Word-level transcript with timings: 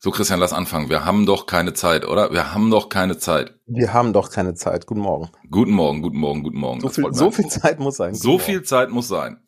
So, 0.00 0.12
Christian, 0.12 0.38
lass 0.38 0.52
anfangen. 0.52 0.88
Wir 0.88 1.04
haben 1.04 1.26
doch 1.26 1.46
keine 1.46 1.72
Zeit, 1.72 2.06
oder? 2.06 2.30
Wir 2.30 2.54
haben 2.54 2.70
doch 2.70 2.88
keine 2.88 3.18
Zeit. 3.18 3.54
Wir 3.66 3.92
haben 3.92 4.12
doch 4.12 4.30
keine 4.30 4.54
Zeit. 4.54 4.86
Guten 4.86 5.00
Morgen. 5.00 5.28
Guten 5.50 5.72
Morgen, 5.72 6.02
guten 6.02 6.18
Morgen, 6.18 6.44
guten 6.44 6.60
Morgen. 6.60 6.80
So, 6.80 6.88
viel, 6.88 7.12
so 7.12 7.32
viel, 7.32 7.48
Zeit 7.48 7.80
muss 7.80 7.96
sein. 7.96 8.14
So 8.14 8.38
viel 8.38 8.62
Zeit 8.62 8.90
muss 8.90 9.08
sein. 9.08 9.38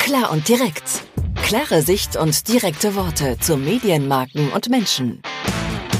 Klar 0.00 0.30
und 0.32 0.46
direkt. 0.46 1.02
Klare 1.36 1.80
Sicht 1.80 2.16
und 2.16 2.46
direkte 2.46 2.94
Worte 2.94 3.38
zu 3.40 3.56
Medienmarken 3.56 4.52
und 4.52 4.68
Menschen. 4.68 5.22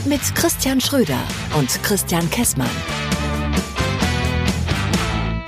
Mit 0.05 0.21
Christian 0.35 0.82
Schröder 0.82 1.21
und 1.57 1.82
Christian 1.82 2.29
Kessmann. 2.29 2.69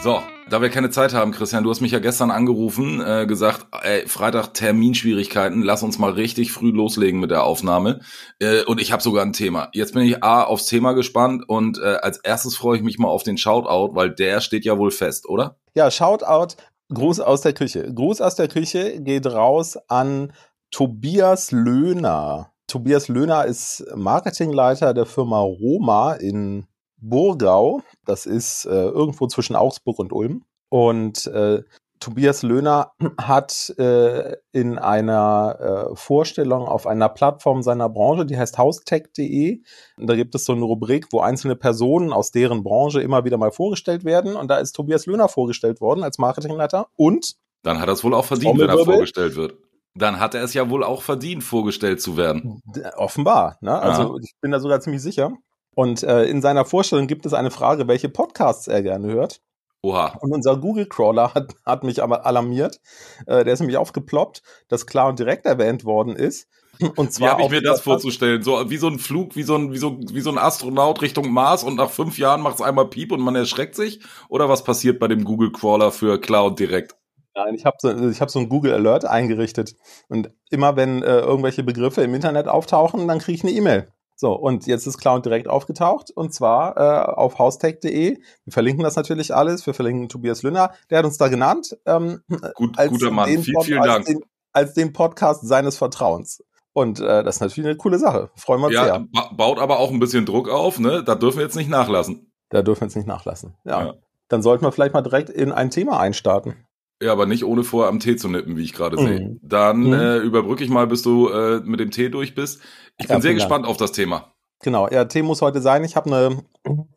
So, 0.02 0.23
da 0.51 0.61
wir 0.61 0.69
keine 0.69 0.91
Zeit 0.91 1.14
haben, 1.14 1.32
Christian, 1.32 1.64
du 1.64 1.71
hast 1.71 1.80
mich 1.80 1.93
ja 1.93 2.01
gestern 2.01 2.30
angerufen, 2.30 3.00
äh, 3.00 3.27
gesagt, 3.27 3.67
ey, 3.82 4.07
Freitag 4.07 4.53
Terminschwierigkeiten, 4.53 5.62
lass 5.62 5.82
uns 5.82 5.99
mal 5.99 6.11
richtig 6.11 6.53
früh 6.53 6.71
loslegen 6.71 7.21
mit 7.21 7.30
der 7.30 7.45
Aufnahme. 7.45 8.00
Äh, 8.41 8.64
und 8.64 8.81
ich 8.81 8.93
habe 8.93 9.03
sogar 9.03 9.25
ein 9.25 9.32
Thema. 9.32 9.68
Jetzt 9.73 9.95
bin 9.95 10.03
ich 10.03 10.23
A 10.25 10.43
aufs 10.43 10.67
Thema 10.67 10.93
gespannt 10.93 11.45
und 11.49 11.79
äh, 11.79 11.96
als 12.03 12.18
erstes 12.18 12.57
freue 12.57 12.76
ich 12.76 12.82
mich 12.82 12.99
mal 12.99 13.09
auf 13.09 13.23
den 13.23 13.39
Shoutout, 13.39 13.95
weil 13.95 14.11
der 14.11 14.40
steht 14.40 14.64
ja 14.64 14.76
wohl 14.76 14.90
fest, 14.90 15.29
oder? 15.29 15.57
Ja, 15.75 15.90
Shoutout, 15.90 16.57
Gruß 16.93 17.21
aus 17.21 17.43
der 17.43 17.53
Küche. 17.53 17.93
Gruß 17.95 18.21
aus 18.21 18.35
der 18.35 18.48
Küche 18.48 19.01
geht 19.01 19.26
raus 19.26 19.79
an 19.89 20.32
Tobias 20.73 21.53
Löhner. 21.53 22.53
Tobias 22.67 23.09
Löhner 23.09 23.45
ist 23.45 23.85
Marketingleiter 23.95 24.95
der 24.95 25.07
Firma 25.07 25.40
Roma 25.40 26.14
in 26.14 26.67
Burgau. 27.00 27.82
Das 28.04 28.27
ist 28.27 28.64
äh, 28.67 28.71
irgendwo 28.71 29.27
zwischen 29.27 29.57
Augsburg 29.57 29.99
und 29.99 30.13
Ulm. 30.13 30.45
Und 30.68 31.26
äh, 31.26 31.63
Tobias 32.00 32.42
Löhner 32.42 32.92
hat 33.20 33.75
äh, 33.78 34.36
in 34.53 34.78
einer 34.78 35.91
äh, 35.92 35.97
Vorstellung 35.97 36.67
auf 36.67 36.86
einer 36.86 37.09
Plattform 37.09 37.62
seiner 37.62 37.89
Branche, 37.89 38.27
die 38.27 38.39
heißt 38.39 38.59
haustech.de, 38.59 39.62
da 39.98 40.17
gibt 40.17 40.34
es 40.34 40.45
so 40.45 40.53
eine 40.53 40.64
Rubrik, 40.64 41.09
wo 41.12 41.21
einzelne 41.21 41.56
Personen 41.56 42.12
aus 42.12 42.31
deren 42.33 42.65
Branche 42.65 43.03
immer 43.03 43.25
wieder 43.25 43.37
mal 43.37 43.53
vorgestellt 43.53 44.05
werden. 44.05 44.34
Und 44.34 44.48
da 44.48 44.59
ist 44.59 44.73
Tobias 44.73 45.06
Löhner 45.06 45.28
vorgestellt 45.28 45.81
worden 45.81 46.03
als 46.03 46.19
Marketingleiter. 46.19 46.89
Und 46.97 47.37
dann 47.62 47.78
hat 47.78 47.89
er 47.89 47.93
es 47.93 48.03
wohl 48.03 48.15
auch 48.15 48.25
verdient, 48.25 48.59
wenn 48.59 48.71
er 48.71 48.78
vorgestellt 48.78 49.37
wird. 49.37 49.55
Dann 49.95 50.21
hat 50.21 50.34
er 50.34 50.45
es 50.45 50.55
ja 50.55 50.71
wohl 50.71 50.84
auch 50.84 51.03
verdient, 51.03 51.43
vorgestellt 51.43 52.01
zu 52.01 52.17
werden. 52.17 52.62
Offenbar. 52.97 53.59
Ne? 53.61 53.77
Also 53.78 54.15
ja. 54.15 54.23
ich 54.23 54.34
bin 54.41 54.53
da 54.53 54.61
sogar 54.61 54.81
ziemlich 54.81 55.03
sicher. 55.03 55.33
Und 55.81 56.03
äh, 56.03 56.25
in 56.25 56.42
seiner 56.42 56.67
Vorstellung 56.67 57.06
gibt 57.06 57.25
es 57.25 57.33
eine 57.33 57.50
Frage, 57.50 57.89
welche 57.89 58.11
Podcasts 58.11 58.69
er 58.69 58.83
gerne 58.83 59.06
hört. 59.06 59.41
Oha. 59.81 60.14
Und 60.20 60.31
unser 60.31 60.59
Google-Crawler 60.59 61.33
hat, 61.33 61.55
hat 61.64 61.84
mich 61.84 62.03
aber 62.03 62.27
alarmiert. 62.27 62.83
Äh, 63.25 63.45
der 63.45 63.55
ist 63.55 63.61
nämlich 63.61 63.78
aufgeploppt, 63.78 64.42
dass 64.69 64.84
klar 64.84 65.09
und 65.09 65.19
direkt 65.19 65.47
erwähnt 65.47 65.87
worden 65.87 66.17
ist. 66.17 66.48
Und 66.97 67.14
zwar 67.14 67.28
wie 67.28 67.33
habe 67.33 67.42
ich 67.45 67.50
mir 67.50 67.62
das 67.62 67.81
vorzustellen? 67.81 68.42
So 68.42 68.69
wie 68.69 68.77
so 68.77 68.89
ein 68.89 68.98
Flug, 68.98 69.37
wie 69.37 69.42
so 69.42 69.55
ein, 69.55 69.72
wie 69.72 69.78
so, 69.78 69.98
wie 70.00 70.20
so 70.20 70.28
ein 70.28 70.37
Astronaut 70.37 71.00
Richtung 71.00 71.31
Mars 71.31 71.64
und 71.64 71.77
nach 71.77 71.89
fünf 71.89 72.19
Jahren 72.19 72.42
macht 72.42 72.56
es 72.56 72.61
einmal 72.61 72.87
Piep 72.87 73.11
und 73.11 73.20
man 73.20 73.34
erschreckt 73.34 73.75
sich? 73.75 74.00
Oder 74.28 74.50
was 74.50 74.65
passiert 74.65 74.98
bei 74.98 75.09
dem 75.09 75.25
Google 75.25 75.50
Crawler 75.50 75.92
für 75.92 76.20
Cloud 76.20 76.59
direkt? 76.59 76.94
Nein, 77.34 77.55
ich 77.55 77.65
habe 77.65 77.78
so, 77.81 78.11
ich 78.11 78.20
hab 78.20 78.31
so 78.31 78.39
ein 78.39 78.50
Google 78.50 78.75
Alert 78.75 79.06
eingerichtet. 79.06 79.77
Und 80.09 80.31
immer 80.50 80.77
wenn 80.77 81.03
äh, 81.03 81.20
irgendwelche 81.20 81.62
Begriffe 81.62 82.03
im 82.03 82.15
Internet 82.15 82.48
auftauchen, 82.48 83.09
dann 83.09 83.19
kriege 83.19 83.37
ich 83.37 83.44
eine 83.44 83.53
E-Mail. 83.53 83.91
So, 84.21 84.35
und 84.35 84.67
jetzt 84.67 84.87
ist 84.87 84.99
Cloud 84.99 85.25
direkt 85.25 85.49
aufgetaucht 85.49 86.11
und 86.11 86.35
zwar 86.35 86.77
äh, 86.77 87.11
auf 87.11 87.39
haustech.de. 87.39 88.19
Wir 88.19 88.53
verlinken 88.53 88.85
das 88.85 88.95
natürlich 88.95 89.35
alles. 89.35 89.65
Wir 89.65 89.73
verlinken 89.73 90.11
Tobias 90.11 90.43
Lünner. 90.43 90.75
Der 90.91 90.99
hat 90.99 91.07
uns 91.07 91.17
da 91.17 91.29
genannt. 91.29 91.79
Ähm, 91.87 92.21
Gut, 92.55 92.79
als 92.79 92.91
guter 92.91 93.11
Mann, 93.11 93.31
viel, 93.31 93.55
vielen 93.62 93.81
Dank. 93.83 94.01
Als 94.01 94.05
den, 94.05 94.21
als 94.53 94.75
den 94.75 94.93
Podcast 94.93 95.49
seines 95.49 95.79
Vertrauens. 95.79 96.45
Und 96.75 97.01
äh, 97.01 97.25
das 97.25 97.37
ist 97.37 97.41
natürlich 97.41 97.67
eine 97.67 97.79
coole 97.79 97.99
Sache. 97.99 98.29
Freuen 98.37 98.61
wir 98.61 98.67
uns 98.67 98.75
ja, 98.75 98.85
sehr. 98.85 99.07
Ba 99.11 99.31
baut 99.33 99.59
aber 99.59 99.79
auch 99.79 99.91
ein 99.91 100.01
bisschen 100.01 100.27
Druck 100.27 100.51
auf, 100.51 100.79
ne? 100.79 101.03
Da 101.03 101.15
dürfen 101.15 101.39
wir 101.39 101.45
jetzt 101.45 101.57
nicht 101.57 101.71
nachlassen. 101.71 102.31
Da 102.51 102.61
dürfen 102.61 102.83
wir 102.83 102.89
jetzt 102.89 102.97
nicht 102.97 103.09
nachlassen. 103.09 103.57
Ja. 103.65 103.87
ja. 103.87 103.95
Dann 104.29 104.43
sollten 104.43 104.67
wir 104.67 104.71
vielleicht 104.71 104.93
mal 104.93 105.00
direkt 105.00 105.31
in 105.31 105.50
ein 105.50 105.71
Thema 105.71 105.99
einstarten. 105.99 106.67
Ja, 107.03 107.12
aber 107.12 107.27
nicht 107.27 107.44
ohne 107.44 107.65
vorher 107.65 107.88
am 107.88 107.99
Tee 107.99 108.16
zu 108.16 108.28
nippen, 108.28 108.56
wie 108.56 108.62
ich 108.62 108.75
gerade 108.75 109.00
mhm. 109.00 109.06
sehe. 109.06 109.37
Dann 109.43 109.81
mhm. 109.84 109.93
äh, 109.93 110.19
überbrücke 110.19 110.62
ich 110.62 110.71
mal, 110.71 110.87
bis 110.87 111.03
du 111.03 111.28
äh, 111.28 111.61
mit 111.61 111.81
dem 111.81 111.91
Tee 111.91 112.11
durch 112.11 112.34
bist. 112.34 112.61
Ich 112.99 113.06
bin 113.06 113.16
ja, 113.16 113.21
sehr 113.22 113.34
gespannt 113.34 113.65
Dank. 113.65 113.71
auf 113.71 113.78
das 113.78 113.93
Thema. 113.93 114.34
Genau, 114.62 114.88
ja, 114.88 115.06
Tee 115.06 115.22
muss 115.22 115.41
heute 115.41 115.62
sein. 115.62 115.84
Ich 115.84 115.97
habe 115.97 116.15
eine 116.15 116.43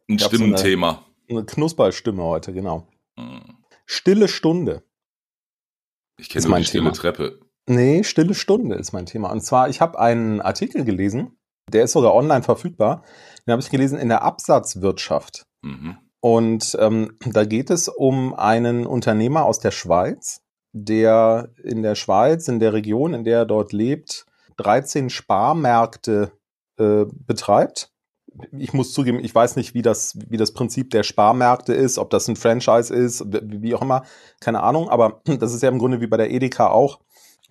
ein 0.10 0.20
Stimmenthema. 0.20 0.92
So 0.92 0.98
eine, 1.30 1.40
eine 1.40 1.46
Knusperstimme 1.46 2.22
heute, 2.22 2.52
genau. 2.52 2.88
Mhm. 3.18 3.64
Stille 3.86 4.28
Stunde. 4.28 4.84
Ich 6.20 6.30
kenne 6.30 6.48
nur 6.48 6.58
die 6.58 6.66
stille 6.66 6.84
Thema. 6.84 6.94
Treppe. 6.94 7.40
Nee, 7.68 8.04
Stille 8.04 8.34
Stunde 8.34 8.76
ist 8.76 8.92
mein 8.92 9.06
Thema. 9.06 9.32
Und 9.32 9.42
zwar, 9.42 9.70
ich 9.70 9.80
habe 9.80 9.98
einen 10.00 10.42
Artikel 10.42 10.84
gelesen, 10.84 11.38
der 11.72 11.86
ist 11.86 11.94
sogar 11.94 12.14
online 12.14 12.44
verfügbar. 12.44 13.04
Den 13.48 13.54
habe 13.54 13.62
ich 13.62 13.70
gelesen 13.70 13.98
in 13.98 14.10
der 14.10 14.24
Absatzwirtschaft. 14.24 15.46
Mhm. 15.62 15.98
Und 16.24 16.78
ähm, 16.80 17.18
da 17.26 17.44
geht 17.44 17.70
es 17.70 17.90
um 17.90 18.34
einen 18.34 18.88
Unternehmer 18.88 19.44
aus 19.44 19.60
der 19.60 19.72
Schweiz, 19.72 20.42
der 20.72 21.50
in 21.62 21.84
der 21.84 21.96
Schweiz, 21.96 22.48
in 22.48 22.62
der 22.62 22.72
Region, 22.72 23.14
in 23.14 23.26
der 23.26 23.40
er 23.40 23.46
dort 23.46 23.74
lebt, 23.74 24.26
13 24.56 25.10
Sparmärkte 25.10 26.32
äh, 26.80 27.04
betreibt. 27.10 27.92
Ich 28.58 28.72
muss 28.72 28.94
zugeben, 28.94 29.20
ich 29.20 29.36
weiß 29.36 29.58
nicht, 29.58 29.74
wie 29.74 29.82
das, 29.82 30.18
wie 30.30 30.38
das 30.38 30.54
Prinzip 30.54 30.92
der 30.92 31.04
Sparmärkte 31.04 31.74
ist, 31.74 31.98
ob 31.98 32.10
das 32.10 32.30
ein 32.30 32.38
Franchise 32.38 32.96
ist, 32.96 33.26
wie 33.28 33.76
auch 33.76 33.82
immer, 33.82 34.04
keine 34.40 34.64
Ahnung, 34.64 34.88
aber 34.88 35.22
das 35.40 35.54
ist 35.54 35.62
ja 35.62 35.68
im 35.68 35.78
Grunde 35.78 36.00
wie 36.00 36.08
bei 36.08 36.16
der 36.16 36.32
Edeka 36.32 36.70
auch. 36.70 37.02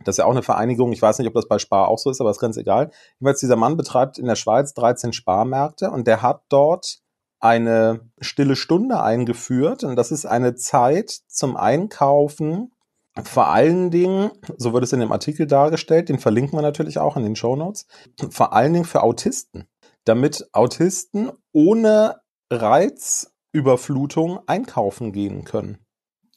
Das 0.02 0.14
ist 0.14 0.18
ja 0.20 0.24
auch 0.24 0.30
eine 0.30 0.42
Vereinigung. 0.42 0.92
Ich 0.92 1.02
weiß 1.02 1.18
nicht, 1.18 1.28
ob 1.28 1.34
das 1.34 1.46
bei 1.46 1.58
Spar 1.58 1.88
auch 1.88 1.98
so 1.98 2.08
ist, 2.08 2.22
aber 2.22 2.30
ist 2.30 2.40
ganz 2.40 2.56
egal. 2.56 2.90
Jedenfalls, 3.20 3.40
dieser 3.40 3.56
Mann 3.56 3.76
betreibt 3.76 4.18
in 4.18 4.24
der 4.24 4.36
Schweiz 4.36 4.72
13 4.72 5.12
Sparmärkte 5.12 5.90
und 5.90 6.06
der 6.06 6.22
hat 6.22 6.44
dort 6.48 7.01
eine 7.42 8.00
stille 8.20 8.54
Stunde 8.54 9.03
eingeführt 9.03 9.82
und 9.82 9.97
das 9.97 10.12
ist 10.12 10.26
eine 10.26 10.54
Zeit 10.54 11.10
zum 11.26 11.56
Einkaufen. 11.56 12.72
Vor 13.25 13.48
allen 13.48 13.91
Dingen, 13.91 14.30
so 14.56 14.72
wird 14.72 14.84
es 14.84 14.92
in 14.92 15.00
dem 15.00 15.12
Artikel 15.12 15.47
dargestellt, 15.47 16.08
den 16.08 16.20
verlinken 16.20 16.56
wir 16.56 16.62
natürlich 16.62 16.98
auch 16.98 17.16
in 17.16 17.25
den 17.25 17.36
Show 17.36 17.56
Notes, 17.56 17.86
vor 18.31 18.52
allen 18.54 18.72
Dingen 18.72 18.84
für 18.84 19.02
Autisten, 19.02 19.66
damit 20.04 20.48
Autisten 20.52 21.32
ohne 21.52 22.20
Reizüberflutung 22.50 24.41
einkaufen 24.47 25.12
gehen 25.12 25.44
können. 25.44 25.78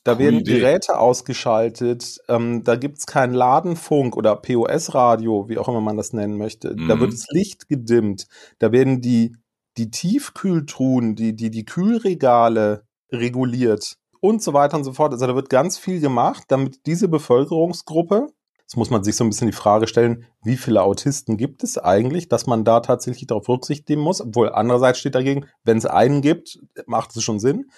Da 0.04 0.20
werden 0.20 0.42
Idee. 0.42 0.60
Geräte 0.60 1.00
ausgeschaltet, 1.00 2.20
ähm, 2.30 2.64
da 2.64 2.76
gibt's 2.76 3.06
keinen 3.06 3.34
Ladenfunk 3.34 4.18
oder 4.18 4.36
POS-Radio, 4.36 5.50
wie 5.50 5.58
auch 5.58 5.68
immer 5.68 5.82
man 5.82 5.98
das 5.98 6.14
nennen 6.14 6.38
möchte. 6.38 6.76
Mhm. 6.76 6.88
Da 6.88 7.00
wird 7.00 7.14
das 7.14 7.28
Licht 7.30 7.70
gedimmt, 7.70 8.28
da 8.60 8.72
werden 8.72 9.02
die 9.02 9.36
die 9.78 9.92
Tiefkühltruhen, 9.92 11.16
die, 11.16 11.36
die, 11.36 11.50
die 11.50 11.66
Kühlregale 11.66 12.86
reguliert 13.12 13.98
und 14.20 14.42
so 14.42 14.54
weiter 14.54 14.78
und 14.78 14.84
so 14.84 14.94
fort. 14.94 15.14
Also 15.14 15.28
da 15.28 15.36
wird 15.36 15.50
ganz 15.50 15.78
viel 15.78 16.00
gemacht, 16.00 16.46
damit 16.48 16.86
diese 16.86 17.08
Bevölkerungsgruppe, 17.08 18.28
jetzt 18.60 18.78
muss 18.78 18.90
man 18.90 19.04
sich 19.04 19.16
so 19.16 19.24
ein 19.24 19.30
bisschen 19.30 19.48
die 19.48 19.54
Frage 19.54 19.88
stellen, 19.88 20.26
wie 20.44 20.58
viele 20.58 20.82
Autisten 20.82 21.38
gibt 21.38 21.64
es 21.64 21.78
eigentlich, 21.78 22.30
dass 22.30 22.48
man 22.48 22.64
da 22.64 22.80
tatsächlich 22.80 23.28
darauf 23.28 23.48
Rücksicht 23.48 23.88
nehmen 23.90 24.02
muss, 24.02 24.22
obwohl 24.22 24.52
andererseits 24.52 25.00
steht 25.00 25.16
dagegen, 25.16 25.46
wenn 25.64 25.78
es 25.78 25.86
einen 25.86 26.22
gibt, 26.22 26.60
macht 26.88 27.16
es 27.16 27.24
schon 27.24 27.40
Sinn. 27.40 27.70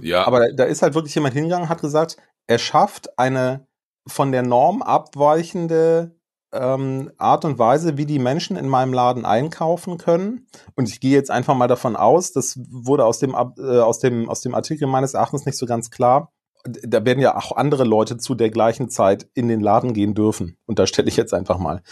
Ja. 0.00 0.26
Aber 0.26 0.40
da, 0.40 0.52
da 0.52 0.64
ist 0.64 0.82
halt 0.82 0.94
wirklich 0.94 1.14
jemand 1.14 1.34
hingegangen, 1.34 1.68
hat 1.68 1.80
gesagt, 1.80 2.16
er 2.46 2.58
schafft 2.58 3.18
eine 3.18 3.66
von 4.06 4.32
der 4.32 4.42
Norm 4.42 4.82
abweichende 4.82 6.16
ähm, 6.52 7.10
Art 7.18 7.44
und 7.44 7.58
Weise, 7.58 7.96
wie 7.96 8.06
die 8.06 8.18
Menschen 8.18 8.56
in 8.56 8.68
meinem 8.68 8.92
Laden 8.92 9.24
einkaufen 9.24 9.98
können. 9.98 10.46
Und 10.76 10.88
ich 10.88 11.00
gehe 11.00 11.12
jetzt 11.12 11.30
einfach 11.30 11.54
mal 11.54 11.68
davon 11.68 11.96
aus, 11.96 12.32
das 12.32 12.58
wurde 12.70 13.04
aus 13.04 13.18
dem, 13.18 13.34
äh, 13.34 13.78
aus 13.78 13.98
dem, 13.98 14.28
aus 14.28 14.42
dem 14.42 14.54
Artikel 14.54 14.86
meines 14.86 15.14
Erachtens 15.14 15.46
nicht 15.46 15.58
so 15.58 15.66
ganz 15.66 15.90
klar. 15.90 16.32
Da 16.64 17.04
werden 17.04 17.18
ja 17.18 17.36
auch 17.36 17.56
andere 17.56 17.82
Leute 17.82 18.18
zu 18.18 18.36
der 18.36 18.50
gleichen 18.50 18.88
Zeit 18.88 19.28
in 19.34 19.48
den 19.48 19.60
Laden 19.60 19.94
gehen 19.94 20.14
dürfen. 20.14 20.58
Und 20.66 20.78
da 20.78 20.86
stelle 20.86 21.08
ich 21.08 21.16
jetzt 21.16 21.34
einfach 21.34 21.58
mal. 21.58 21.82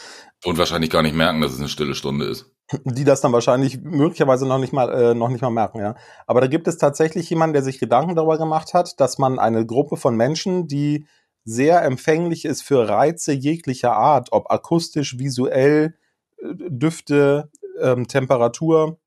Und 0.44 0.58
wahrscheinlich 0.58 0.90
gar 0.90 1.02
nicht 1.02 1.16
merken, 1.16 1.40
dass 1.40 1.52
es 1.52 1.58
eine 1.58 1.68
stille 1.68 1.96
Stunde 1.96 2.26
ist. 2.26 2.52
Die 2.84 3.02
das 3.02 3.20
dann 3.20 3.32
wahrscheinlich 3.32 3.80
möglicherweise 3.82 4.46
noch 4.46 4.58
nicht 4.58 4.72
mal, 4.72 4.88
äh, 4.92 5.14
noch 5.14 5.28
nicht 5.28 5.40
mal 5.40 5.50
merken, 5.50 5.80
ja. 5.80 5.96
Aber 6.28 6.40
da 6.40 6.46
gibt 6.46 6.68
es 6.68 6.78
tatsächlich 6.78 7.28
jemanden, 7.28 7.54
der 7.54 7.62
sich 7.62 7.80
Gedanken 7.80 8.14
darüber 8.14 8.38
gemacht 8.38 8.74
hat, 8.74 9.00
dass 9.00 9.18
man 9.18 9.40
eine 9.40 9.66
Gruppe 9.66 9.96
von 9.96 10.16
Menschen, 10.16 10.68
die 10.68 11.04
sehr 11.44 11.82
empfänglich 11.82 12.44
ist 12.44 12.62
für 12.62 12.88
Reize 12.88 13.32
jeglicher 13.32 13.92
Art, 13.92 14.28
ob 14.32 14.50
akustisch, 14.50 15.18
visuell, 15.18 15.96
äh, 16.38 16.46
Düfte, 16.68 17.50
ähm, 17.80 18.06
Temperatur, 18.08 18.98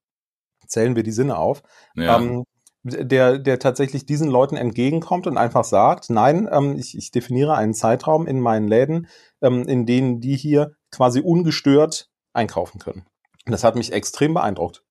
zählen 0.68 0.96
wir 0.96 1.04
die 1.04 1.12
Sinne 1.12 1.38
auf, 1.38 1.64
ja. 1.96 2.18
ähm, 2.18 2.44
der, 2.84 3.40
der 3.40 3.60
tatsächlich 3.60 4.06
diesen 4.06 4.30
Leuten 4.30 4.58
entgegenkommt 4.58 5.26
und 5.26 5.38
einfach 5.38 5.64
sagt, 5.64 6.10
nein, 6.10 6.50
ähm, 6.52 6.78
ich, 6.78 6.98
ich 6.98 7.12
definiere 7.12 7.56
einen 7.56 7.74
Zeitraum 7.74 8.28
in 8.28 8.42
meinen 8.42 8.68
Läden, 8.68 9.08
ähm, 9.42 9.68
in 9.68 9.86
denen 9.86 10.20
die 10.20 10.36
hier 10.36 10.76
quasi 10.92 11.22
ungestört 11.22 12.10
einkaufen 12.34 12.80
können. 12.80 13.06
Das 13.46 13.64
hat 13.64 13.76
mich 13.76 13.94
extrem 13.94 14.34
beeindruckt. 14.34 14.84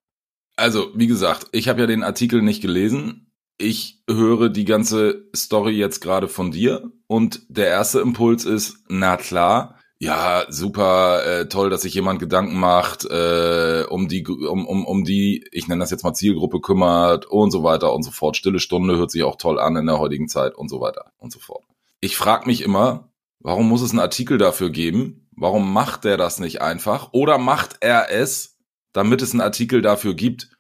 Also, 0.57 0.89
wie 0.95 1.07
gesagt, 1.07 1.47
ich 1.53 1.69
habe 1.69 1.81
ja 1.81 1.87
den 1.87 2.03
Artikel 2.03 2.43
nicht 2.43 2.63
gelesen 2.63 3.32
ich 3.59 4.03
höre 4.09 4.49
die 4.49 4.65
ganze 4.65 5.29
Story 5.35 5.73
jetzt 5.73 6.01
gerade 6.01 6.29
von 6.29 6.51
dir 6.51 6.91
und 7.07 7.43
der 7.49 7.69
erste 7.69 8.01
Impuls 8.01 8.45
ist, 8.45 8.79
na 8.89 9.17
klar, 9.17 9.79
ja, 10.03 10.47
super 10.49 11.25
äh, 11.25 11.49
toll, 11.49 11.71
dass 11.71 11.83
sich 11.83 11.95
jemand 11.95 12.19
Gedanken 12.19 12.59
macht, 12.59 13.05
äh, 13.05 13.85
um 13.89 14.09
die, 14.09 14.27
um, 14.27 14.67
um, 14.67 14.85
um 14.85 15.05
die, 15.05 15.47
ich 15.53 15.69
nenne 15.69 15.79
das 15.79 15.93
jetzt 15.93 16.03
mal 16.03 16.13
Zielgruppe 16.13 16.61
kümmert 16.61 17.27
und 17.27 17.53
so 17.53 17.63
weiter 17.63 17.95
und 17.95 18.03
so 18.03 18.11
fort. 18.11 18.37
Stille 18.37 18.59
Stunde 18.59 18.97
hört 18.97 19.13
sich 19.13 19.23
auch 19.23 19.37
toll 19.37 19.61
an 19.61 19.77
in 19.77 19.87
der 19.87 20.01
heutigen 20.01 20.27
Zeit 20.27 20.57
und 20.57 20.69
so 20.69 20.81
weiter 20.81 21.13
und 21.19 21.33
so 21.33 21.39
fort. 21.39 21.63
Ich 22.01 22.17
frage 22.17 22.47
mich 22.47 22.63
immer, 22.63 23.13
warum 23.39 23.69
muss 23.69 23.81
es 23.81 23.93
einen 23.93 24.01
Artikel 24.01 24.39
dafür 24.39 24.71
geben? 24.71 25.29
Warum 25.37 25.73
macht 25.73 26.03
der 26.03 26.17
das 26.17 26.41
nicht 26.41 26.61
einfach? 26.61 27.13
Oder 27.13 27.39
macht 27.39 27.77
er 27.79 28.11
es, 28.11 28.59
damit 28.93 29.23
es 29.23 29.31
einen 29.31 29.41
Artikel 29.41 29.83
dafür 29.83 30.15
gibt? 30.15 30.51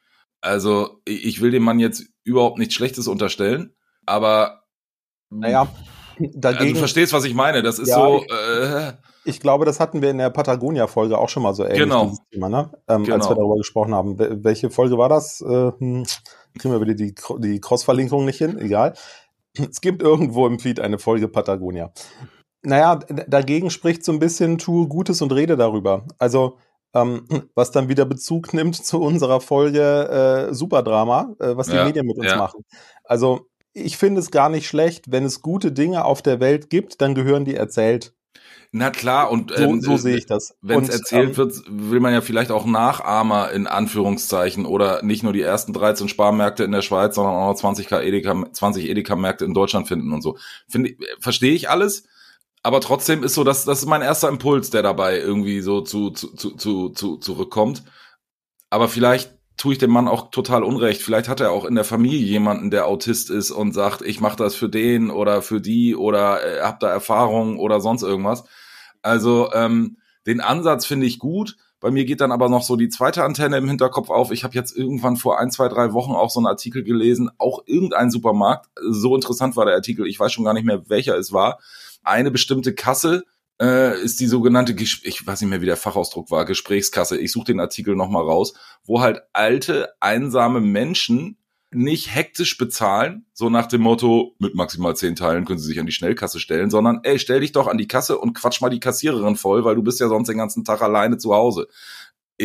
Also, 0.41 1.01
ich 1.05 1.41
will 1.41 1.51
dem 1.51 1.65
Mann 1.65 1.81
jetzt 1.81 2.12
überhaupt 2.25 2.59
nichts 2.59 2.75
Schlechtes 2.75 3.09
unterstellen, 3.09 3.75
aber 4.07 4.63
naja, 5.31 5.69
dagegen, 6.19 6.61
also 6.61 6.73
du 6.75 6.79
verstehst, 6.79 7.13
was 7.13 7.25
ich 7.25 7.35
meine. 7.35 7.63
Das 7.63 7.79
ist 7.79 7.89
ja, 7.89 7.97
so. 7.97 8.25
Äh, 8.25 8.93
ich 9.25 9.41
glaube, 9.41 9.65
das 9.65 9.81
hatten 9.81 10.03
wir 10.03 10.11
in 10.11 10.19
der 10.19 10.31
Patagonia-Folge 10.31 11.17
auch 11.17 11.29
schon 11.29 11.43
mal 11.43 11.55
so 11.55 11.65
ähnlich. 11.65 11.79
Genau. 11.79 12.13
Thema, 12.31 12.49
ne? 12.49 12.71
ähm, 12.89 13.05
genau. 13.05 13.17
Als 13.17 13.29
wir 13.29 13.37
darüber 13.37 13.57
gesprochen 13.57 13.95
haben. 13.95 14.19
Welche 14.19 14.71
Folge 14.71 14.99
war 14.99 15.09
das? 15.09 15.41
Äh, 15.41 15.73
hm, 15.79 16.05
kriegen 16.59 16.75
wir 16.75 16.81
wieder 16.81 16.95
die, 16.95 17.15
die 17.39 17.61
Cross-Verlinkung 17.61 18.25
nicht 18.25 18.39
hin? 18.39 18.59
Egal. 18.59 18.95
Es 19.55 19.81
gibt 19.81 20.03
irgendwo 20.03 20.47
im 20.47 20.59
Feed 20.59 20.81
eine 20.81 20.99
Folge 20.99 21.29
Patagonia. 21.29 21.93
Naja, 22.63 22.97
dagegen 23.27 23.71
spricht 23.71 24.05
so 24.05 24.13
ein 24.13 24.19
bisschen 24.19 24.59
tu 24.59 24.89
Gutes 24.89 25.21
und 25.21 25.33
rede 25.33 25.57
darüber. 25.57 26.07
Also, 26.19 26.59
ähm, 26.95 27.27
was 27.55 27.71
dann 27.71 27.89
wieder 27.89 28.05
Bezug 28.05 28.55
nimmt 28.55 28.77
zu 28.77 29.01
unserer 29.01 29.41
Folge 29.41 30.49
äh, 30.51 30.55
Superdrama, 30.55 31.35
äh, 31.39 31.57
was 31.57 31.69
die 31.69 31.77
ja, 31.77 31.85
Medien 31.85 32.07
mit 32.07 32.19
uns 32.19 32.27
ja. 32.27 32.37
machen. 32.37 32.65
Also, 33.05 33.49
ich 33.75 33.97
finde 33.97 34.21
es 34.21 34.31
gar 34.31 34.51
nicht 34.51 34.67
schlecht, 34.67 35.11
wenn 35.11 35.25
es 35.25 35.41
gute 35.41 35.73
Dinge 35.73 36.05
auf 36.05 36.21
der 36.21 36.41
Welt 36.41 36.69
gibt, 36.69 37.01
dann 37.01 37.15
gehören 37.15 37.45
die 37.45 37.55
erzählt. 37.55 38.13
Na 38.75 38.89
klar, 38.89 39.31
und 39.31 39.53
ähm, 39.59 39.83
so, 39.83 39.91
so 39.91 39.97
sehe 39.99 40.17
ich 40.17 40.25
das. 40.25 40.57
Wenn 40.63 40.83
es 40.83 40.89
erzählt 40.89 41.31
ähm, 41.31 41.37
wird, 41.37 41.63
will 41.69 42.01
man 42.01 42.15
ja 42.15 42.23
vielleicht 42.23 42.51
auch 42.51 42.65
Nachahmer 42.65 43.51
in 43.51 43.67
Anführungszeichen 43.67 44.65
oder 44.65 45.03
nicht 45.03 45.23
nur 45.23 45.35
die 45.35 45.43
ersten 45.43 45.75
13 45.75 46.09
Sparmärkte 46.09 46.65
in 46.65 46.73
der 46.73 46.81
Schweiz, 46.81 47.15
sondern 47.15 47.35
auch 47.35 47.49
noch 47.49 47.55
20 47.55 47.93
Edeka, 47.93 48.47
20 48.51 48.89
Edeka-Märkte 48.89 49.45
in 49.45 49.53
Deutschland 49.53 49.89
finden 49.89 50.15
und 50.15 50.23
so. 50.23 50.39
Finde, 50.69 50.95
verstehe 51.21 51.53
ich 51.53 51.69
alles, 51.69 52.05
aber 52.63 52.81
trotzdem 52.81 53.25
ist 53.25 53.35
so, 53.35 53.45
dass 53.45 53.65
das 53.65 53.81
ist 53.81 53.89
mein 53.89 54.03
erster 54.03 54.29
Impuls, 54.29 54.71
der 54.71 54.83
dabei 54.83 55.19
irgendwie 55.19 55.61
so 55.61 55.81
zu, 55.81 56.11
zu, 56.11 56.35
zu, 56.37 56.57
zu, 56.57 56.91
zu 56.91 57.17
zurückkommt. 57.17 57.83
Aber 58.71 58.89
vielleicht 58.89 59.37
tue 59.57 59.75
ich 59.75 59.79
dem 59.79 59.91
Mann 59.91 60.09
auch 60.09 60.31
total 60.31 60.63
unrecht. 60.63 61.03
Vielleicht 61.03 61.29
hat 61.29 61.41
er 61.41 61.51
auch 61.51 61.65
in 61.65 61.75
der 61.75 61.85
Familie 61.85 62.19
jemanden, 62.19 62.71
der 62.71 62.87
Autist 62.87 63.31
ist 63.31 63.51
und 63.51 63.73
sagt, 63.73 64.03
ich 64.03 64.21
mache 64.21 64.37
das 64.37 64.55
für 64.55 64.69
den 64.69 65.11
oder 65.11 65.43
für 65.43 65.61
die 65.61 65.95
oder 65.95 66.45
äh, 66.45 66.63
hab 66.63 66.81
da 66.81 66.89
Erfahrung 66.89 67.59
oder 67.59 67.81
sonst 67.81 68.03
irgendwas. 68.03 68.45
Also 69.03 69.53
ähm, 69.53 69.99
den 70.27 70.41
Ansatz 70.41 70.87
finde 70.87 71.07
ich 71.07 71.19
gut. 71.19 71.57
Bei 71.81 71.91
mir 71.91 72.05
geht 72.05 72.21
dann 72.21 72.31
aber 72.31 72.49
noch 72.49 72.63
so 72.63 72.77
die 72.77 72.89
zweite 72.89 73.25
Antenne 73.25 73.57
im 73.57 73.69
Hinterkopf 73.69 74.09
auf. 74.09 74.31
Ich 74.31 74.45
habe 74.45 74.55
jetzt 74.55 74.77
irgendwann 74.77 75.17
vor 75.17 75.41
ein, 75.41 75.51
zwei, 75.51 75.69
drei 75.69 75.93
Wochen 75.93 76.13
auch 76.13 76.31
so 76.31 76.39
einen 76.39 76.47
Artikel 76.47 76.85
gelesen, 76.85 77.29
auch 77.39 77.65
irgendein 77.67 78.13
Supermarkt. 78.13 78.69
So 78.89 79.17
interessant 79.17 79.57
war 79.57 79.65
der 79.67 79.75
Artikel, 79.75 80.07
ich 80.07 80.19
weiß 80.19 80.33
schon 80.33 80.45
gar 80.45 80.55
nicht 80.55 80.65
mehr, 80.65 80.89
welcher 80.89 81.17
es 81.19 81.33
war. 81.33 81.59
Eine 82.03 82.31
bestimmte 82.31 82.75
Kasse 82.75 83.25
äh, 83.61 84.01
ist 84.01 84.21
die 84.21 84.27
sogenannte, 84.27 84.73
ich 84.73 85.27
weiß 85.27 85.41
nicht 85.41 85.51
mehr, 85.51 85.61
wie 85.61 85.67
der 85.67 85.77
Fachausdruck 85.77 86.31
war, 86.31 86.45
Gesprächskasse. 86.45 87.19
Ich 87.19 87.33
suche 87.33 87.47
den 87.47 87.61
Artikel 87.61 87.95
nochmal 87.95 88.25
raus, 88.25 88.55
wo 88.85 89.01
halt 89.01 89.23
alte, 89.33 89.91
einsame 90.01 90.61
Menschen 90.61 91.39
nicht 91.75 92.15
hektisch 92.15 92.59
bezahlen, 92.59 93.25
so 93.33 93.49
nach 93.49 93.67
dem 93.67 93.81
Motto, 93.81 94.35
mit 94.39 94.55
maximal 94.55 94.95
zehn 94.95 95.17
Teilen 95.17 95.45
können 95.45 95.59
sie 95.59 95.69
sich 95.69 95.81
an 95.81 95.87
die 95.87 95.93
Schnellkasse 95.93 96.39
stellen, 96.39 96.69
sondern 96.71 97.01
ey, 97.03 97.19
stell 97.19 97.41
dich 97.41 97.53
doch 97.53 97.67
an 97.67 97.79
die 97.79 97.89
Kasse 97.89 98.19
und 98.19 98.35
quatsch 98.35 98.61
mal 98.61 98.69
die 98.69 98.81
Kassiererin 98.81 99.37
voll, 99.37 99.65
weil 99.65 99.75
du 99.75 99.83
bist 99.83 99.99
ja 99.99 100.09
sonst 100.09 100.29
den 100.29 100.37
ganzen 100.37 100.65
Tag 100.65 100.83
alleine 100.83 101.17
zu 101.17 101.35
Hause. 101.35 101.69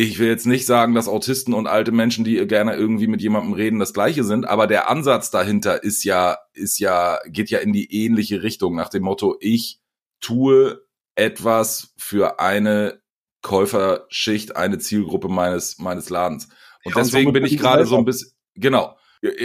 Ich 0.00 0.20
will 0.20 0.28
jetzt 0.28 0.46
nicht 0.46 0.64
sagen, 0.64 0.94
dass 0.94 1.08
Autisten 1.08 1.52
und 1.54 1.66
alte 1.66 1.90
Menschen, 1.90 2.24
die 2.24 2.36
gerne 2.46 2.76
irgendwie 2.76 3.08
mit 3.08 3.20
jemandem 3.20 3.52
reden, 3.52 3.80
das 3.80 3.92
gleiche 3.92 4.22
sind, 4.22 4.46
aber 4.46 4.68
der 4.68 4.88
Ansatz 4.88 5.32
dahinter 5.32 5.82
ist 5.82 6.04
ja, 6.04 6.38
ist 6.52 6.78
ja, 6.78 7.18
geht 7.26 7.50
ja 7.50 7.58
in 7.58 7.72
die 7.72 7.92
ähnliche 7.92 8.44
Richtung, 8.44 8.76
nach 8.76 8.90
dem 8.90 9.02
Motto, 9.02 9.36
ich 9.40 9.80
tue 10.20 10.86
etwas 11.16 11.94
für 11.96 12.38
eine 12.38 13.02
Käuferschicht, 13.42 14.54
eine 14.54 14.78
Zielgruppe 14.78 15.28
meines, 15.28 15.78
meines 15.78 16.10
Ladens. 16.10 16.44
Und 16.84 16.94
ja, 16.94 17.02
deswegen 17.02 17.26
und 17.26 17.32
bin 17.32 17.44
ich 17.44 17.58
gerade 17.58 17.84
so 17.84 17.96
ein 17.96 18.04
bisschen, 18.04 18.30
genau, 18.54 18.96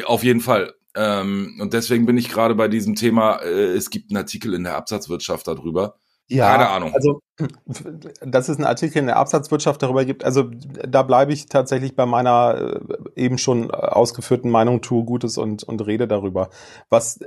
auf 0.06 0.24
jeden 0.24 0.42
Fall. 0.42 0.76
Ähm, 0.94 1.58
und 1.60 1.74
deswegen 1.74 2.06
bin 2.06 2.18
ich 2.18 2.30
gerade 2.30 2.54
bei 2.54 2.68
diesem 2.68 2.94
Thema, 2.94 3.38
äh, 3.38 3.74
es 3.74 3.90
gibt 3.90 4.12
einen 4.12 4.18
Artikel 4.18 4.54
in 4.54 4.66
der 4.66 4.76
Absatzwirtschaft 4.76 5.48
darüber. 5.48 5.98
Ja, 6.34 6.52
Keine 6.52 6.70
Ahnung. 6.70 6.94
Also, 6.96 7.22
dass 8.26 8.50
es 8.50 8.58
einen 8.58 8.66
Artikel 8.66 8.98
in 8.98 9.06
der 9.06 9.18
Absatzwirtschaft 9.18 9.84
darüber 9.84 10.04
gibt, 10.04 10.24
also 10.24 10.50
da 10.88 11.04
bleibe 11.04 11.32
ich 11.32 11.46
tatsächlich 11.46 11.96
bei 11.96 12.08
meiner 12.08 12.80
äh, 13.16 13.22
eben 13.22 13.38
schon 13.38 13.70
ausgeführten 13.70 14.50
Meinung, 14.50 14.82
tue 14.82 15.06
Gutes 15.06 15.38
und, 15.38 15.64
und 15.64 15.86
rede 15.86 16.08
darüber. 16.08 16.50
Was, 16.90 17.20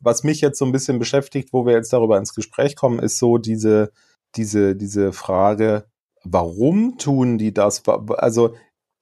was 0.00 0.24
mich 0.24 0.40
jetzt 0.40 0.58
so 0.58 0.64
ein 0.64 0.72
bisschen 0.72 0.98
beschäftigt, 0.98 1.52
wo 1.52 1.66
wir 1.66 1.74
jetzt 1.74 1.92
darüber 1.92 2.18
ins 2.18 2.34
Gespräch 2.34 2.74
kommen, 2.74 2.98
ist 2.98 3.18
so 3.18 3.38
diese, 3.38 3.92
diese, 4.34 4.74
diese 4.74 5.12
Frage, 5.12 5.84
warum 6.24 6.98
tun 6.98 7.38
die 7.38 7.54
das? 7.54 7.82
Also, 8.16 8.56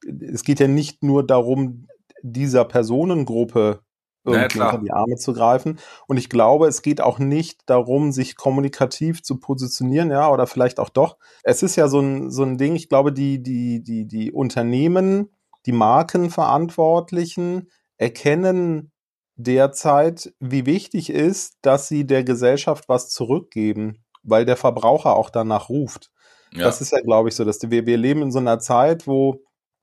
es 0.05 0.43
geht 0.43 0.59
ja 0.59 0.67
nicht 0.67 1.01
nur 1.01 1.25
darum, 1.25 1.87
dieser 2.21 2.65
Personengruppe 2.65 3.79
irgendwie 4.23 4.59
naja, 4.59 4.71
unter 4.71 4.83
die 4.83 4.91
Arme 4.91 5.15
zu 5.15 5.33
greifen. 5.33 5.79
Und 6.07 6.17
ich 6.17 6.29
glaube, 6.29 6.67
es 6.67 6.81
geht 6.81 7.01
auch 7.01 7.19
nicht 7.19 7.61
darum, 7.65 8.11
sich 8.11 8.35
kommunikativ 8.35 9.23
zu 9.23 9.39
positionieren, 9.39 10.11
ja, 10.11 10.29
oder 10.29 10.47
vielleicht 10.47 10.79
auch 10.79 10.89
doch. 10.89 11.17
Es 11.43 11.63
ist 11.63 11.75
ja 11.75 11.87
so 11.87 11.99
ein, 11.99 12.29
so 12.29 12.43
ein 12.43 12.57
Ding, 12.57 12.75
ich 12.75 12.89
glaube, 12.89 13.11
die, 13.13 13.41
die, 13.41 13.83
die, 13.83 14.07
die 14.07 14.31
Unternehmen, 14.31 15.29
die 15.65 15.71
Markenverantwortlichen 15.71 17.69
erkennen 17.97 18.91
derzeit, 19.35 20.33
wie 20.39 20.65
wichtig 20.65 21.09
ist, 21.09 21.57
dass 21.61 21.87
sie 21.87 22.05
der 22.05 22.23
Gesellschaft 22.23 22.89
was 22.89 23.09
zurückgeben, 23.09 24.03
weil 24.23 24.45
der 24.45 24.57
Verbraucher 24.57 25.15
auch 25.15 25.29
danach 25.29 25.69
ruft. 25.69 26.11
Ja. 26.53 26.65
Das 26.65 26.81
ist 26.81 26.91
ja, 26.91 26.99
glaube 27.01 27.29
ich, 27.29 27.35
so, 27.35 27.45
dass 27.45 27.59
wir, 27.61 27.85
wir 27.85 27.97
leben 27.97 28.21
in 28.21 28.31
so 28.31 28.39
einer 28.39 28.59
Zeit, 28.59 29.07
wo 29.07 29.41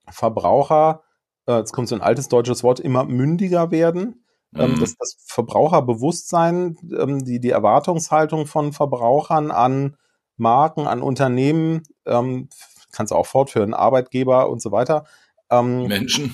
Verbraucher 0.09 1.03
äh, 1.49 1.57
jetzt 1.57 1.73
kommt 1.73 1.87
so 1.87 1.95
ein 1.95 2.01
altes 2.01 2.29
deutsches 2.29 2.63
Wort, 2.63 2.79
immer 2.79 3.03
mündiger 3.03 3.71
werden. 3.71 4.23
Ähm, 4.55 4.73
mhm. 4.73 4.79
dass 4.79 4.95
das 4.97 5.15
Verbraucherbewusstsein, 5.25 6.75
ähm, 6.97 7.23
die, 7.23 7.39
die 7.39 7.51
Erwartungshaltung 7.51 8.47
von 8.47 8.73
Verbrauchern 8.73 9.51
an 9.51 9.95
Marken, 10.37 10.87
an 10.87 11.03
Unternehmen, 11.03 11.83
ähm, 12.07 12.49
kannst 12.91 13.11
du 13.11 13.15
auch 13.15 13.27
fortführen, 13.27 13.75
Arbeitgeber 13.75 14.49
und 14.49 14.61
so 14.61 14.71
weiter. 14.71 15.05
Ähm, 15.51 15.87
Menschen. 15.87 16.33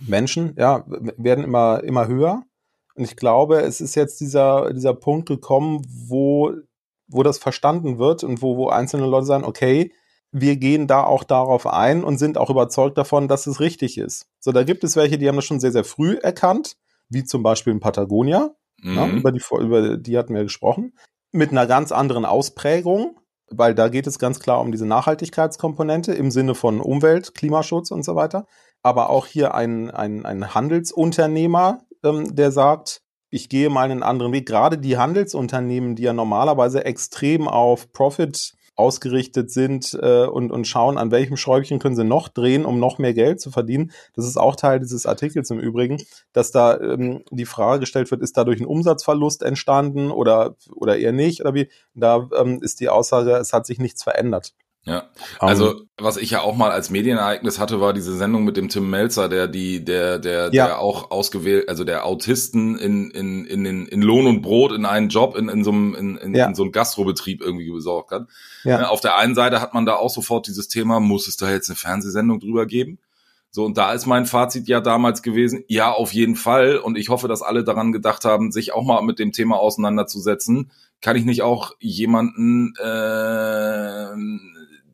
Menschen, 0.00 0.54
ja, 0.56 0.84
werden 0.86 1.44
immer, 1.44 1.82
immer 1.82 2.06
höher. 2.06 2.42
Und 2.94 3.04
ich 3.04 3.16
glaube, 3.16 3.60
es 3.62 3.80
ist 3.80 3.94
jetzt 3.94 4.20
dieser, 4.20 4.72
dieser 4.72 4.94
Punkt 4.94 5.28
gekommen, 5.28 5.82
wo, 5.88 6.52
wo 7.08 7.22
das 7.22 7.38
verstanden 7.38 7.98
wird 7.98 8.22
und 8.24 8.42
wo, 8.42 8.56
wo 8.56 8.68
einzelne 8.68 9.06
Leute 9.06 9.26
sagen, 9.26 9.44
okay, 9.44 9.92
wir 10.32 10.56
gehen 10.56 10.86
da 10.86 11.04
auch 11.04 11.24
darauf 11.24 11.66
ein 11.66 12.04
und 12.04 12.18
sind 12.18 12.38
auch 12.38 12.50
überzeugt 12.50 12.98
davon, 12.98 13.28
dass 13.28 13.46
es 13.46 13.60
richtig 13.60 13.98
ist. 13.98 14.28
So, 14.38 14.52
da 14.52 14.64
gibt 14.64 14.84
es 14.84 14.96
welche, 14.96 15.18
die 15.18 15.28
haben 15.28 15.36
das 15.36 15.44
schon 15.44 15.60
sehr, 15.60 15.72
sehr 15.72 15.84
früh 15.84 16.16
erkannt, 16.16 16.76
wie 17.08 17.24
zum 17.24 17.42
Beispiel 17.42 17.72
in 17.72 17.80
Patagonia. 17.80 18.54
Mhm. 18.82 18.96
Ja, 18.96 19.08
über, 19.08 19.32
die, 19.32 19.42
über 19.60 19.96
die 19.96 20.18
hatten 20.18 20.34
wir 20.34 20.42
gesprochen. 20.42 20.92
Mit 21.32 21.50
einer 21.50 21.66
ganz 21.66 21.92
anderen 21.92 22.24
Ausprägung, 22.24 23.18
weil 23.50 23.74
da 23.74 23.88
geht 23.88 24.06
es 24.06 24.18
ganz 24.18 24.40
klar 24.40 24.60
um 24.60 24.72
diese 24.72 24.86
Nachhaltigkeitskomponente 24.86 26.12
im 26.12 26.30
Sinne 26.30 26.54
von 26.54 26.80
Umwelt, 26.80 27.34
Klimaschutz 27.34 27.90
und 27.90 28.04
so 28.04 28.14
weiter. 28.14 28.46
Aber 28.82 29.10
auch 29.10 29.26
hier 29.26 29.54
ein, 29.54 29.90
ein, 29.90 30.24
ein 30.24 30.54
Handelsunternehmer, 30.54 31.80
ähm, 32.04 32.34
der 32.34 32.52
sagt, 32.52 33.02
ich 33.30 33.48
gehe 33.48 33.70
mal 33.70 33.90
einen 33.90 34.02
anderen 34.02 34.32
Weg. 34.32 34.46
Gerade 34.46 34.78
die 34.78 34.96
Handelsunternehmen, 34.96 35.96
die 35.96 36.04
ja 36.04 36.12
normalerweise 36.12 36.84
extrem 36.84 37.48
auf 37.48 37.92
Profit 37.92 38.55
ausgerichtet 38.76 39.50
sind 39.50 39.98
äh, 40.00 40.26
und, 40.26 40.52
und 40.52 40.66
schauen, 40.66 40.98
an 40.98 41.10
welchem 41.10 41.36
Schräubchen 41.36 41.78
können 41.78 41.96
sie 41.96 42.04
noch 42.04 42.28
drehen, 42.28 42.64
um 42.64 42.78
noch 42.78 42.98
mehr 42.98 43.14
Geld 43.14 43.40
zu 43.40 43.50
verdienen. 43.50 43.90
Das 44.14 44.26
ist 44.26 44.36
auch 44.36 44.54
Teil 44.54 44.80
dieses 44.80 45.06
Artikels 45.06 45.50
im 45.50 45.58
Übrigen, 45.58 46.02
dass 46.32 46.52
da 46.52 46.78
ähm, 46.78 47.24
die 47.30 47.46
Frage 47.46 47.80
gestellt 47.80 48.10
wird, 48.10 48.22
ist 48.22 48.36
dadurch 48.36 48.60
ein 48.60 48.66
Umsatzverlust 48.66 49.42
entstanden 49.42 50.10
oder, 50.10 50.56
oder 50.74 50.98
eher 50.98 51.12
nicht? 51.12 51.40
Oder 51.40 51.54
wie? 51.54 51.68
Da 51.94 52.28
ähm, 52.38 52.60
ist 52.62 52.80
die 52.80 52.88
Aussage, 52.88 53.32
es 53.36 53.52
hat 53.52 53.66
sich 53.66 53.78
nichts 53.78 54.02
verändert. 54.02 54.52
Ja, 54.88 55.10
also 55.40 55.72
um, 55.72 55.88
was 55.98 56.16
ich 56.16 56.30
ja 56.30 56.42
auch 56.42 56.54
mal 56.54 56.70
als 56.70 56.90
Medienereignis 56.90 57.58
hatte, 57.58 57.80
war 57.80 57.92
diese 57.92 58.16
Sendung 58.16 58.44
mit 58.44 58.56
dem 58.56 58.68
Tim 58.68 58.88
Melzer, 58.88 59.28
der 59.28 59.48
die, 59.48 59.84
der, 59.84 60.20
der, 60.20 60.50
ja. 60.52 60.66
der 60.66 60.78
auch 60.78 61.10
ausgewählt, 61.10 61.68
also 61.68 61.82
der 61.82 62.06
Autisten 62.06 62.78
in, 62.78 63.10
in, 63.10 63.44
in, 63.46 63.66
in, 63.66 63.86
in 63.86 64.02
Lohn 64.02 64.28
und 64.28 64.42
Brot 64.42 64.70
in 64.70 64.86
einen 64.86 65.08
Job 65.08 65.36
in, 65.36 65.48
in 65.48 65.64
so 65.64 65.72
einem, 65.72 65.96
in, 65.96 66.16
in, 66.18 66.34
ja. 66.36 66.46
in 66.46 66.54
so 66.54 66.62
einem 66.62 66.70
Gastrobetrieb 66.70 67.42
irgendwie 67.42 67.68
besorgt 67.72 68.12
hat. 68.12 68.28
Ja. 68.62 68.78
Ne, 68.78 68.88
auf 68.88 69.00
der 69.00 69.16
einen 69.16 69.34
Seite 69.34 69.60
hat 69.60 69.74
man 69.74 69.86
da 69.86 69.96
auch 69.96 70.10
sofort 70.10 70.46
dieses 70.46 70.68
Thema, 70.68 71.00
muss 71.00 71.26
es 71.26 71.36
da 71.36 71.50
jetzt 71.50 71.68
eine 71.68 71.76
Fernsehsendung 71.76 72.38
drüber 72.38 72.64
geben? 72.66 73.00
So, 73.50 73.64
und 73.64 73.76
da 73.78 73.92
ist 73.92 74.06
mein 74.06 74.26
Fazit 74.26 74.68
ja 74.68 74.80
damals 74.80 75.22
gewesen, 75.22 75.64
ja, 75.66 75.90
auf 75.90 76.12
jeden 76.12 76.36
Fall. 76.36 76.76
Und 76.76 76.96
ich 76.96 77.08
hoffe, 77.08 77.26
dass 77.26 77.42
alle 77.42 77.64
daran 77.64 77.90
gedacht 77.90 78.24
haben, 78.24 78.52
sich 78.52 78.72
auch 78.72 78.84
mal 78.84 79.02
mit 79.02 79.18
dem 79.18 79.32
Thema 79.32 79.56
auseinanderzusetzen 79.56 80.70
kann 81.00 81.16
ich 81.16 81.24
nicht 81.24 81.42
auch 81.42 81.72
jemanden, 81.78 82.74
äh, 82.82 84.16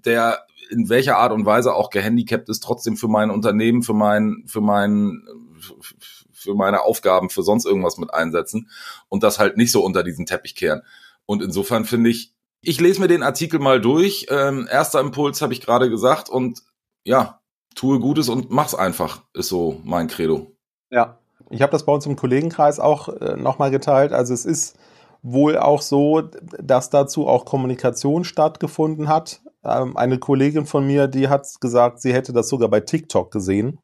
der 0.07 0.47
in 0.71 0.89
welcher 0.89 1.19
Art 1.19 1.33
und 1.33 1.45
Weise 1.45 1.75
auch 1.75 1.91
gehandicapt 1.91 2.49
ist, 2.49 2.63
trotzdem 2.63 2.97
für 2.97 3.09
mein 3.09 3.31
Unternehmen, 3.31 3.83
für 3.83 3.93
mein, 3.93 4.45
für 4.47 4.63
mein, 4.63 5.23
für 6.33 6.55
meine 6.55 6.83
Aufgaben, 6.83 7.29
für 7.29 7.43
sonst 7.43 7.67
irgendwas 7.67 7.99
mit 7.99 8.13
einsetzen 8.15 8.71
und 9.09 9.23
das 9.23 9.39
halt 9.39 9.57
nicht 9.57 9.71
so 9.71 9.85
unter 9.85 10.03
diesen 10.03 10.25
Teppich 10.25 10.55
kehren. 10.55 10.83
Und 11.27 11.43
insofern 11.43 11.85
finde 11.85 12.11
ich, 12.11 12.33
ich 12.63 12.81
lese 12.81 13.01
mir 13.01 13.09
den 13.09 13.23
Artikel 13.23 13.61
mal 13.61 13.81
durch. 13.81 14.27
Ähm, 14.31 14.69
erster 14.71 15.01
Impuls 15.01 15.43
habe 15.43 15.53
ich 15.53 15.61
gerade 15.61 15.91
gesagt 15.91 16.29
und 16.31 16.63
ja, 17.05 17.41
tue 17.75 18.01
Gutes 18.01 18.29
und 18.29 18.51
mach's 18.51 18.75
einfach, 18.75 19.23
ist 19.35 19.49
so 19.49 19.81
mein 19.85 20.09
Credo. 20.09 20.53
Ja, 20.91 21.19
ich 21.51 21.61
habe 21.61 21.73
das 21.73 21.85
bei 21.85 21.93
uns 21.93 22.07
im 22.07 22.17
Kollegenkreis 22.17 22.81
auch 22.81 23.09
äh, 23.09 23.37
nochmal 23.37 23.71
geteilt. 23.71 24.13
Also 24.13 24.33
es 24.33 24.45
ist 24.45 24.77
wohl 25.23 25.59
auch 25.59 25.83
so, 25.83 26.23
dass 26.23 26.91
dazu 26.91 27.27
auch 27.27 27.45
Kommunikation 27.45 28.25
stattgefunden 28.25 29.09
hat. 29.09 29.41
Ähm, 29.65 29.97
eine 29.97 30.19
Kollegin 30.19 30.67
von 30.67 30.87
mir, 30.87 31.07
die 31.07 31.29
hat 31.29 31.47
gesagt, 31.61 32.01
sie 32.01 32.13
hätte 32.13 32.33
das 32.33 32.49
sogar 32.49 32.69
bei 32.69 32.81
TikTok 32.81 33.31
gesehen. 33.31 33.79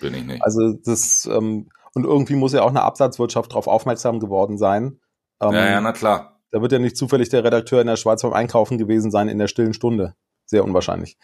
Bin 0.00 0.14
ich 0.14 0.24
nicht. 0.24 0.42
Also 0.42 0.74
das, 0.84 1.28
ähm, 1.30 1.68
und 1.94 2.04
irgendwie 2.04 2.36
muss 2.36 2.52
ja 2.52 2.62
auch 2.62 2.70
eine 2.70 2.82
Absatzwirtschaft 2.82 3.52
darauf 3.52 3.66
aufmerksam 3.66 4.20
geworden 4.20 4.58
sein. 4.58 5.00
Ähm, 5.40 5.52
ja, 5.52 5.70
ja, 5.70 5.80
na 5.80 5.92
klar. 5.92 6.40
Da 6.50 6.60
wird 6.60 6.72
ja 6.72 6.78
nicht 6.78 6.96
zufällig 6.96 7.30
der 7.30 7.44
Redakteur 7.44 7.80
in 7.80 7.86
der 7.86 7.96
Schweiz 7.96 8.22
beim 8.22 8.32
Einkaufen 8.32 8.78
gewesen 8.78 9.10
sein 9.10 9.28
in 9.28 9.38
der 9.38 9.48
stillen 9.48 9.74
Stunde. 9.74 10.14
Sehr 10.44 10.64
unwahrscheinlich. 10.64 11.16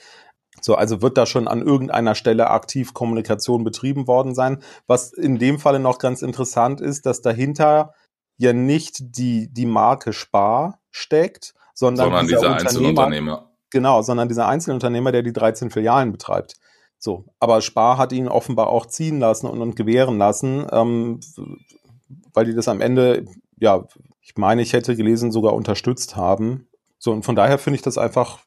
So, 0.61 0.75
also 0.75 1.03
wird 1.03 1.19
da 1.19 1.27
schon 1.27 1.47
an 1.49 1.63
irgendeiner 1.63 2.15
Stelle 2.15 2.51
aktiv 2.51 2.95
Kommunikation 2.95 3.63
betrieben 3.63 4.07
worden 4.07 4.35
sein. 4.35 4.63
Was 4.87 5.13
in 5.13 5.39
dem 5.39 5.59
Falle 5.59 5.81
noch 5.81 5.99
ganz 5.99 6.23
interessant 6.23 6.81
ist, 6.81 7.07
dass 7.07 7.21
dahinter 7.21 7.95
ja 8.39 8.53
nicht 8.53 9.17
die, 9.19 9.53
die 9.53 9.67
Marke 9.67 10.13
Spar 10.13 10.81
steckt, 10.91 11.55
sondern, 11.75 12.07
sondern 12.07 12.27
dieser, 12.27 12.41
dieser 12.41 12.55
Einzelunternehmer. 12.57 13.48
Genau, 13.71 14.03
sondern 14.03 14.29
dieser 14.29 14.49
Einzelunternehmer, 14.49 15.13
der 15.13 15.23
die 15.23 15.33
13 15.33 15.71
Filialen 15.71 16.13
betreibt. 16.13 16.55
So, 16.99 17.27
aber 17.39 17.61
Spar 17.61 17.97
hat 17.97 18.13
ihn 18.13 18.29
offenbar 18.29 18.69
auch 18.69 18.87
ziehen 18.87 19.21
lassen 19.21 19.47
und, 19.47 19.61
und 19.61 19.77
gewähren 19.77 20.19
lassen, 20.19 20.67
ähm, 20.73 21.21
weil 22.33 22.47
die 22.47 22.55
das 22.55 22.69
am 22.69 22.81
Ende, 22.81 23.25
ja, 23.59 23.85
ich 24.21 24.37
meine, 24.37 24.63
ich 24.63 24.73
hätte 24.73 24.97
gelesen, 24.97 25.31
sogar 25.31 25.55
unterstützt 25.55 26.17
haben. 26.17 26.69
So, 26.99 27.13
und 27.13 27.25
von 27.25 27.37
daher 27.37 27.59
finde 27.59 27.77
ich 27.77 27.83
das 27.83 27.99
einfach 27.99 28.41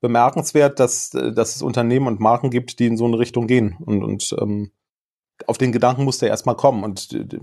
bemerkenswert, 0.00 0.80
dass, 0.80 1.10
dass 1.10 1.56
es 1.56 1.62
Unternehmen 1.62 2.08
und 2.08 2.20
Marken 2.20 2.50
gibt, 2.50 2.80
die 2.80 2.86
in 2.86 2.96
so 2.96 3.06
eine 3.06 3.18
Richtung 3.18 3.46
gehen. 3.46 3.76
Und, 3.80 4.02
und 4.02 4.34
ähm, 4.40 4.72
auf 5.46 5.58
den 5.58 5.72
Gedanken 5.72 6.04
musste 6.04 6.26
er 6.26 6.30
erstmal 6.30 6.56
kommen. 6.56 6.82
Und 6.82 7.12
die, 7.12 7.40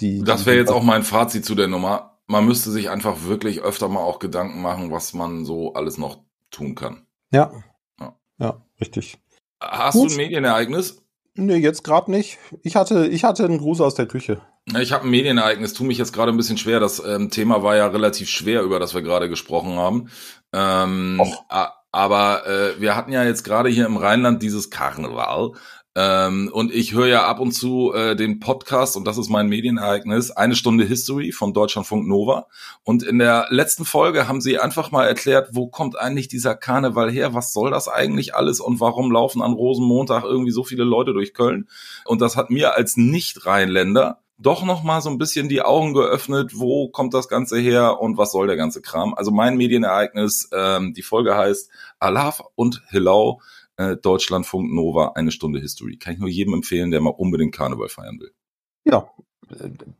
die 0.00 0.24
Das 0.24 0.46
wäre 0.46 0.56
jetzt 0.56 0.72
auch 0.72 0.82
mein 0.82 1.02
Fazit 1.02 1.44
zu 1.44 1.54
der 1.54 1.68
Nummer. 1.68 2.18
Man 2.26 2.46
müsste 2.46 2.70
sich 2.70 2.88
einfach 2.88 3.24
wirklich 3.24 3.60
öfter 3.60 3.88
mal 3.88 4.00
auch 4.00 4.18
Gedanken 4.18 4.62
machen, 4.62 4.90
was 4.90 5.12
man 5.12 5.44
so 5.44 5.74
alles 5.74 5.98
noch 5.98 6.18
tun 6.50 6.74
kann. 6.74 7.06
Ja. 7.32 7.52
Ja, 8.00 8.16
ja 8.38 8.62
richtig. 8.80 9.18
Hast 9.60 9.94
Gut. 9.94 10.10
du 10.10 10.14
ein 10.14 10.16
Medienereignis? 10.16 11.02
Nee, 11.34 11.56
jetzt 11.56 11.84
gerade 11.84 12.10
nicht. 12.10 12.38
Ich 12.62 12.74
hatte, 12.74 13.06
ich 13.06 13.24
hatte 13.24 13.44
einen 13.44 13.58
Gruß 13.58 13.80
aus 13.80 13.94
der 13.94 14.06
Küche. 14.06 14.40
Ich 14.80 14.92
habe 14.92 15.04
ein 15.04 15.10
Medienereignis, 15.10 15.72
tu 15.72 15.84
mich 15.84 15.98
jetzt 15.98 16.12
gerade 16.12 16.32
ein 16.32 16.36
bisschen 16.36 16.58
schwer. 16.58 16.80
Das 16.80 17.02
ähm, 17.04 17.30
Thema 17.30 17.62
war 17.62 17.76
ja 17.76 17.86
relativ 17.86 18.28
schwer, 18.28 18.62
über 18.62 18.80
das 18.80 18.94
wir 18.94 19.02
gerade 19.02 19.28
gesprochen 19.28 19.76
haben. 19.76 20.10
Ähm, 20.52 21.22
aber 21.92 22.46
äh, 22.46 22.80
wir 22.80 22.96
hatten 22.96 23.12
ja 23.12 23.24
jetzt 23.24 23.44
gerade 23.44 23.68
hier 23.68 23.86
im 23.86 23.96
Rheinland 23.96 24.42
dieses 24.42 24.70
Karneval. 24.70 25.52
Ähm, 26.00 26.48
und 26.52 26.72
ich 26.72 26.94
höre 26.94 27.08
ja 27.08 27.26
ab 27.26 27.40
und 27.40 27.50
zu 27.50 27.92
äh, 27.92 28.14
den 28.14 28.38
Podcast, 28.38 28.96
und 28.96 29.04
das 29.04 29.18
ist 29.18 29.30
mein 29.30 29.48
Medienereignis, 29.48 30.30
eine 30.30 30.54
Stunde 30.54 30.84
History 30.84 31.32
von 31.32 31.52
Deutschlandfunk 31.52 32.06
Nova. 32.06 32.46
Und 32.84 33.02
in 33.02 33.18
der 33.18 33.48
letzten 33.50 33.84
Folge 33.84 34.28
haben 34.28 34.40
sie 34.40 34.60
einfach 34.60 34.92
mal 34.92 35.08
erklärt, 35.08 35.48
wo 35.54 35.66
kommt 35.66 35.98
eigentlich 35.98 36.28
dieser 36.28 36.54
Karneval 36.54 37.10
her? 37.10 37.34
Was 37.34 37.52
soll 37.52 37.72
das 37.72 37.88
eigentlich 37.88 38.36
alles? 38.36 38.60
Und 38.60 38.78
warum 38.78 39.10
laufen 39.10 39.42
an 39.42 39.54
Rosenmontag 39.54 40.22
irgendwie 40.22 40.52
so 40.52 40.62
viele 40.62 40.84
Leute 40.84 41.14
durch 41.14 41.34
Köln? 41.34 41.68
Und 42.04 42.20
das 42.20 42.36
hat 42.36 42.48
mir 42.48 42.76
als 42.76 42.96
Nicht-Rheinländer 42.96 44.20
doch 44.40 44.64
noch 44.64 44.84
mal 44.84 45.00
so 45.00 45.10
ein 45.10 45.18
bisschen 45.18 45.48
die 45.48 45.62
Augen 45.62 45.94
geöffnet, 45.94 46.52
wo 46.54 46.88
kommt 46.90 47.12
das 47.12 47.26
Ganze 47.26 47.58
her 47.58 48.00
und 48.00 48.18
was 48.18 48.30
soll 48.30 48.46
der 48.46 48.54
ganze 48.56 48.80
Kram. 48.80 49.14
Also 49.14 49.32
mein 49.32 49.56
Medienereignis, 49.56 50.48
ähm, 50.56 50.94
die 50.94 51.02
Folge 51.02 51.36
heißt 51.36 51.70
Alaf 51.98 52.44
und 52.54 52.82
Hillau, 52.88 53.40
äh, 53.78 53.96
Deutschlandfunk 53.96 54.72
Nova, 54.72 55.12
eine 55.14 55.32
Stunde 55.32 55.60
History. 55.60 55.96
Kann 55.96 56.14
ich 56.14 56.18
nur 56.18 56.28
jedem 56.28 56.54
empfehlen, 56.54 56.90
der 56.90 57.00
mal 57.00 57.10
unbedingt 57.10 57.54
Karneval 57.54 57.88
feiern 57.88 58.20
will. 58.20 58.32
Ja, 58.84 59.08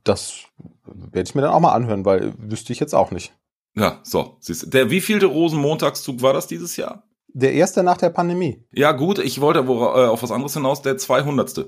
das 0.04 0.44
werde 0.84 1.28
ich 1.28 1.34
mir 1.34 1.42
dann 1.42 1.52
auch 1.52 1.60
mal 1.60 1.72
anhören, 1.72 2.04
weil 2.04 2.34
wüsste 2.38 2.72
ich 2.72 2.80
jetzt 2.80 2.94
auch 2.94 3.10
nicht. 3.10 3.34
Ja, 3.74 4.00
so, 4.02 4.36
siehst 4.40 4.64
du. 4.64 4.66
Der 4.66 4.90
wievielte 4.90 5.26
Rosenmontagszug 5.26 6.22
war 6.22 6.32
das 6.32 6.46
dieses 6.46 6.76
Jahr? 6.76 7.04
Der 7.28 7.52
erste 7.52 7.82
nach 7.82 7.98
der 7.98 8.10
Pandemie. 8.10 8.64
Ja, 8.72 8.92
gut, 8.92 9.18
ich 9.18 9.40
wollte 9.40 9.66
wo, 9.68 9.84
äh, 9.84 10.06
auf 10.06 10.22
was 10.22 10.32
anderes 10.32 10.54
hinaus, 10.54 10.82
der 10.82 10.96
200. 10.96 11.66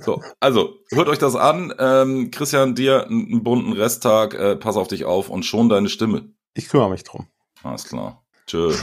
So, 0.00 0.20
also 0.40 0.74
hört 0.90 1.08
euch 1.08 1.18
das 1.18 1.36
an. 1.36 1.72
Ähm, 1.78 2.30
Christian, 2.30 2.74
dir 2.74 3.06
einen 3.06 3.44
bunten 3.44 3.72
Resttag. 3.72 4.34
Äh, 4.34 4.56
pass 4.56 4.76
auf 4.76 4.88
dich 4.88 5.04
auf 5.04 5.30
und 5.30 5.44
schon 5.44 5.68
deine 5.68 5.88
Stimme. 5.88 6.34
Ich 6.54 6.68
kümmere 6.68 6.90
mich 6.90 7.04
drum. 7.04 7.28
Alles 7.62 7.84
klar. 7.84 8.24
Tschüss. 8.46 8.82